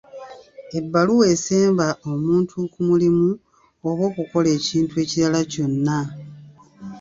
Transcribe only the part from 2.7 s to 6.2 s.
ku mulimu oba okukola ekintu ekirala kyonna.